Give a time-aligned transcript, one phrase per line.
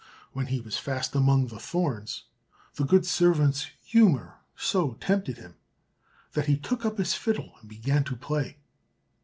[0.33, 2.23] When he was fast among the thorns,
[2.73, 5.57] the good servant's humor so tempted him
[6.33, 8.57] that he took up his fiddle and began to play.